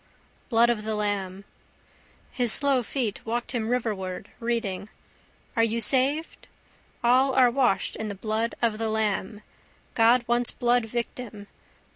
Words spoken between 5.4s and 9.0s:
Are you saved? All are washed in the blood of the